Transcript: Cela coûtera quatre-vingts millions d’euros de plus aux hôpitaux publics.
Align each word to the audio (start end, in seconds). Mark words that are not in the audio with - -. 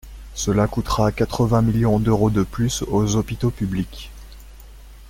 Cela 0.33 0.67
coûtera 0.67 1.11
quatre-vingts 1.11 1.61
millions 1.61 1.99
d’euros 1.99 2.31
de 2.31 2.41
plus 2.41 2.81
aux 2.87 3.17
hôpitaux 3.17 3.51
publics. 3.51 4.09